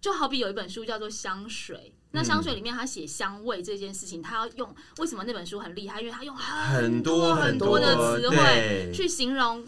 [0.00, 6.00] 就好比有一本书叫做《香水》，那香水里面他写香味这件事情，他要用为什么那本书很厉害？
[6.00, 9.66] 因为他用很多很多的词汇去形容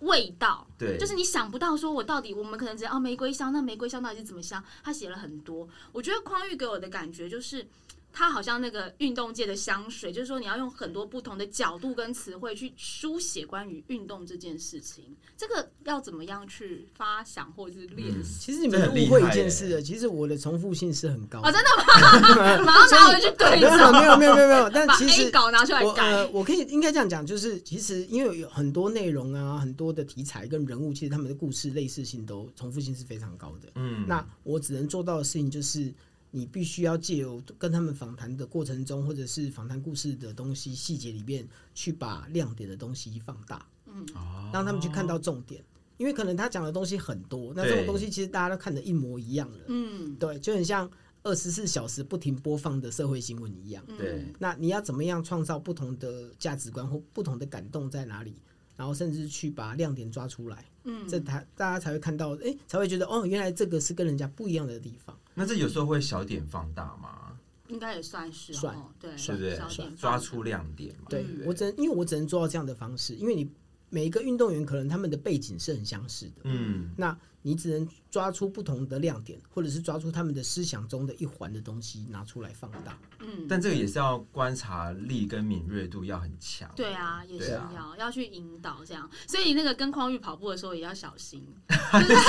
[0.00, 0.66] 味道。
[0.78, 4.62] 对，就是你想不到，说我到底我们可能只哦玫瑰香，那玫瑰香到底是怎么香？
[4.82, 5.68] 他写了很多。
[5.92, 7.66] 我觉得匡玉给我的感觉就是，
[8.12, 15.16] 他好像那个运动界的香水，就是说你要用很多不同的角度跟词汇去书写关于运动这件事情。
[15.36, 18.38] 这个要怎么样去发想或者是练习？
[18.40, 22.64] 其实你们误会一件事了，其实我的重复性是很高哦，真的吗？
[22.66, 26.30] 马上拿回去对没有照，没有没有没有没有，但把其实稿拿出来我呃，改。
[26.32, 33.68] 我可以应该这样讲，就是其实因为有很多内容啊，很多的题材跟人物，其实他们的故事类似性都重复性是非常高的。
[33.76, 35.92] 嗯，那我只能做到的事情就是，
[36.30, 45.62] 你必须要借由跟他们访谈的过程中，或者是访谈故事的东西细节里面，去把亮点的东西放大，嗯，哦让他们去看到重点。
[45.96, 49.58] 因为可能他讲的东西很多，那这种东西其实大家都看得一模一样了。
[49.68, 50.90] 嗯，对，就很像
[51.22, 53.84] 二十四小时不停播放的社会新闻一样。
[53.88, 58.34] 嗯对那你要怎么样创造不同的价值观或不同的感动在哪里？
[58.80, 65.14] 然后甚至去把亮点抓出来，嗯，这才大家才会看到，哎，才会觉得哦，原来这个是跟人家不一样的地方。
[65.34, 67.38] 那这有时候会小点放大吗？
[67.68, 69.94] 应该也算是算哦，对，是不是小点？
[69.96, 71.08] 抓出亮点嘛。
[71.10, 73.46] 对嗯我只能，因为我只能做到这样的方式，因为你
[73.90, 82.98] 每一个运动员可能他们的背景是很相似的，嗯，那你只能抓出不同的亮点，或者是抓出他们的思想中的一环的东西拿出来放大。
[83.20, 86.70] 嗯，但这个也是要观察力跟敏锐度要很强。
[86.74, 91.46] 对啊，也是要要去引导这样，所以那个跟匡玉跑步的时候也要小心，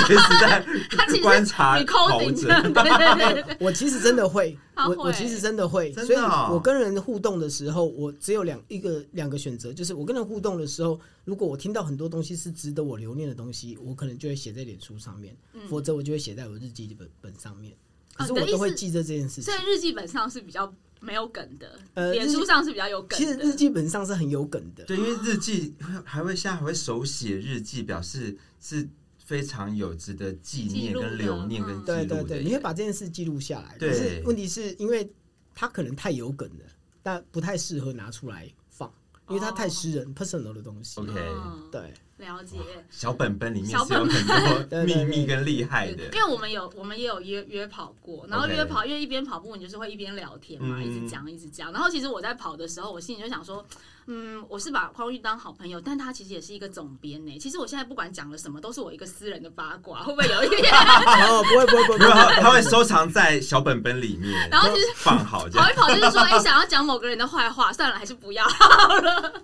[0.06, 2.48] 随时在他其实观察你跑者。
[2.62, 2.72] 对
[3.32, 15.36] 对对我其实真的会， 我我其实真的会，真的所以哦我跟人互动的时候，我只有两一个两个选择，就是我跟人互动的时候，如果我听到很多东西是值得我留念的东西，我可能就会写在脸书上面，
[15.68, 17.76] 否则我就会写在我日记本本上面。
[18.14, 19.54] 可是我都会记着这件事情所。
[19.54, 23.54] 以日记本上是比较没有梗的，呃脸书上是比较有梗其实日。
[23.54, 25.74] 记本上是很有梗的，对，因为日记
[26.04, 28.86] 还会现在还会手写日记，表示是
[29.24, 33.76] 非常有值得纪念、跟留念、跟嗯记录的对对对，你会把这件事记录下来。
[33.78, 35.10] 对可是问题是因为
[35.54, 36.64] 它可能太有梗了，
[37.02, 38.92] 但不太适合拿出来放，
[39.28, 41.00] 因为它太私人、personal 的东西。
[41.00, 42.56] OK 嗯对，了解。
[42.90, 46.04] 小本本里面小是有本很多 对对秘密跟厉害的，。
[46.04, 51.72] 因为我们有我们也有约约跑过，然后约跑，因为一边跑步你就是会一边聊天嘛，嗯一直讲一直讲。
[51.72, 53.64] 然后其实我在跑的时候，我心里就想说，
[54.06, 57.38] 嗯，我是把匡玉当好朋友，但他其实也是一个总编呢。
[57.38, 60.72] 其实我现在不管讲了什么，都是我一个私人的八卦，会不会有一点？
[60.74, 65.66] 哦，不会不会不会不，会，他他会收藏在小本本里面，然后就是放好这样。
[65.66, 68.44] 跑一跑就是说， 哎、想要讲某个人的坏话，算了，还是不要。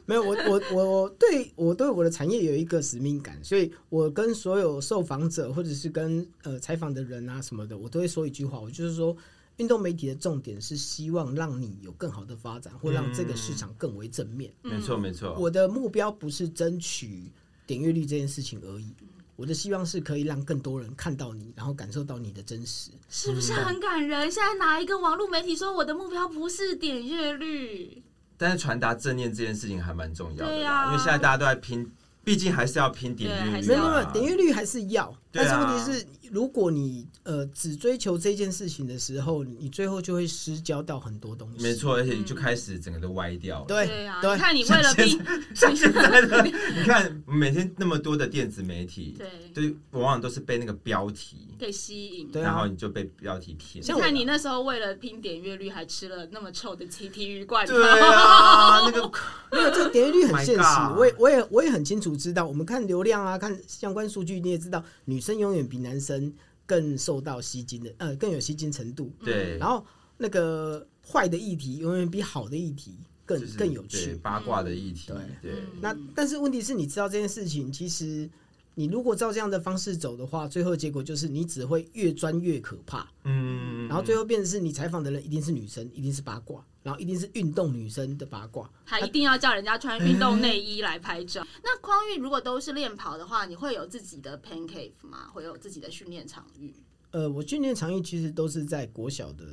[0.06, 9.16] 没有我我我我对我对我的产业有一个使命感，所以我跟所有受访者或者是跟呃采访的人啊什么的，我都会说一句话，我就是说。
[9.58, 14.52] 运动媒体的重点是希望让你有更好的发展，或让这个市场更为正面。
[14.62, 17.30] 没错没错，我的目标不是争取
[17.66, 18.92] 点阅率这件事情而已，
[19.36, 22.90] 我的希望是可以让更多人看到你，然后感受到你的真实。
[23.08, 24.30] 是不是很感人？
[24.30, 28.02] 现在哪一个网络媒体说我的目标不是点阅率？
[28.36, 31.90] 但是传达正念这件事情还蛮重要的啦，对啊因为现在大家都在拼，
[32.22, 34.12] 毕竟还是要拼点阅没有没有，啊。
[34.12, 41.62] 点阅率还是要，但是问题是，如果你呃只追求这件事情的时候，你最后就会失焦到很多东西。
[41.62, 43.66] 没，错，而且你就开始整个都歪掉了。
[43.66, 45.20] 对对啊，对你看你为了拼，
[45.54, 46.42] 像现在的，
[46.74, 52.28] 你看每天那么多的电子媒体，对，对，往往都是被那个标题，给吸引。
[52.28, 53.84] 对啊，然后你就被标题骗。
[53.84, 57.74] 像我你看你那时候为了拼点阅率，还吃了那么臭的体体育罐头。
[57.74, 59.10] 对啊， 那个
[59.52, 60.62] 那个这个点阅率很现实
[60.96, 64.82] 我也我也我也很清楚知道，我们看流量啊，看相关数据，你也知道，
[65.18, 66.32] 女生永远比男生
[66.64, 69.12] 更受到吸睛的，呃，更有吸睛程度。
[69.24, 69.84] 对，然后
[70.16, 72.96] 那个坏的议题永远比好的议题
[73.26, 74.14] 更就是更有趣。
[74.22, 75.16] 八卦的议题，对
[75.50, 78.30] 嗯那但是问题是你知道这件事情，其实
[78.78, 88.70] 你如果照这样的方式走的话，最后结果就是你只会越钻越可怕，嗯，然后最后变成是你采访的人一定是女生，一定是八卦，然后一定是运动女生的八卦。
[88.84, 91.44] 还一定要叫人家穿运动内衣来拍照。
[91.64, 95.26] 那匡玉如果都是练跑的话，你会有自己的 pancake 吗？
[95.32, 96.72] 会有自己的训练场域？
[97.10, 99.44] 呃，我训练场域其实都是在国小的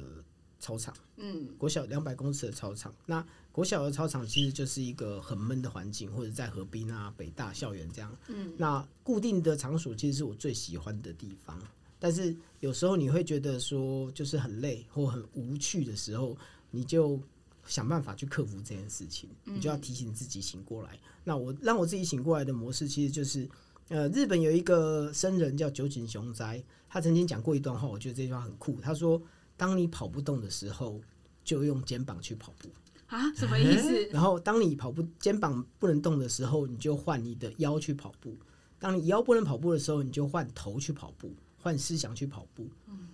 [0.59, 2.93] 操场，嗯，国小两百公尺的操场。
[3.07, 3.25] 那
[3.55, 8.13] 国小的操场其实就是一个很闷的环境，或者在河滨啊、北大校园这样。
[8.27, 11.57] 嗯，那固定的场所其实是我最喜欢的地方，
[11.97, 16.37] 但是有时候你会觉得说，就是很累或很无趣的时候，
[16.69, 17.17] 你就
[17.65, 20.99] 想办法去克服这件事情，你就要提醒自己醒过来。
[21.23, 23.49] 那我让我自己醒过来的模式，其实就是，
[23.87, 28.81] 呃，日本有一个僧人叫酒井雄哉，他曾经讲过一段话，我觉得这句话很酷。
[28.81, 29.21] 他说
[29.55, 30.99] ：“当你跑不动的时候，
[31.45, 32.67] 就用肩膀去跑步。”
[33.07, 34.05] 啊，什么意思？
[34.11, 38.31] 然后当你跑步肩膀不能动的时候，你就换你的腰去跑步；
[38.79, 42.67] 当你腰不能跑步的时候，你就换头去跑步，换思想去跑步。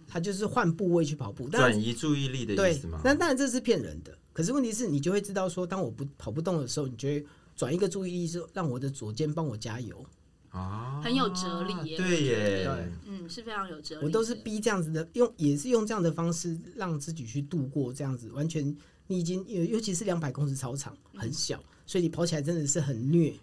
[0.08, 1.48] 它就是换部位去跑步。
[1.48, 4.18] 转移注意力的意思吗？，那当然这是骗人的。
[4.34, 7.26] 可是问题是你就会知道说，当我不跑不动的时候，你就会
[7.56, 10.06] 转一个注意力，是让我的左肩帮我加油。
[10.50, 14.06] 啊，很有哲理耶对耶对，嗯，是非常有哲理。
[14.06, 18.76] 我都是逼这样子的，用也是用这样的方式让自己去度过这样子，完全
[19.12, 23.34] 你已经尤尤其是两百公尺操场很小，所以你跑起来真的是很虐。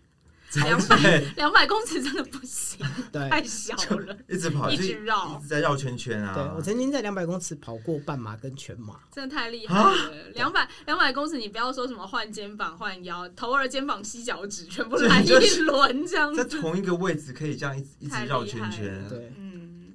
[0.54, 2.78] 两百两百公尺真的不行，
[3.12, 4.16] 对，太小了。
[4.26, 6.34] 一直跑，一直绕一直在绕圈圈啊。
[6.34, 10.30] 对我曾经在两百公尺跑过半马跟全马，真的太厉害了！
[10.32, 15.28] 两百两百公尺，你不要说什么换肩膀、换腰、头儿、肩膀、膝脚趾，全部来一
[15.60, 16.42] 轮这样在。
[16.44, 19.47] 同一个位置可以这样一直一直绕圈圈，对，嗯，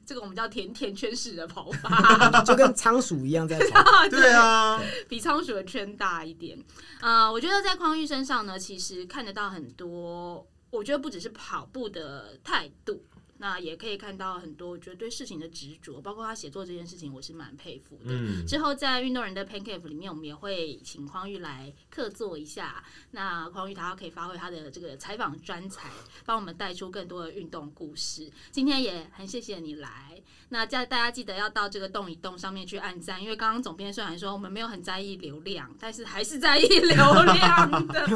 [0.06, 3.84] 这个我们叫甜甜圈式的跑法， 就跟仓鼠一样在跑。
[4.10, 6.58] 对啊，比仓鼠的圈大一点。
[7.02, 13.04] 呃，我觉得在匡玉身上呢，其实看得到很多，我觉得不只是跑步的态度。
[13.44, 18.14] 那也可以看到很多，我觉得对事情的执着，包括他写作这件事情，我是蛮佩服的。
[18.14, 22.82] 嗯，之后在运动人的 Pancake 里面，我们也会请匡玉来客座一下。
[23.12, 25.90] 那匡玉他可以发挥他的这个采访专才，
[26.26, 28.32] 帮我们带出更多的运动故事。
[28.50, 30.22] 今天也很谢谢你来。
[30.54, 38.08] 那在大家记得要到这个动一动上面去按赞，因为刚刚总编虽然说我们没有很在意流量，但是还是在意流量的。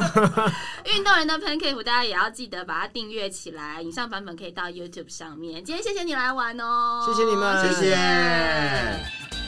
[0.85, 5.65] 运动员的 Pancake 大家也要记得把它订阅起来，影像版本可以到 YouTube 上面。
[5.65, 9.46] 今天谢谢你来玩哦，谢谢你们谢谢。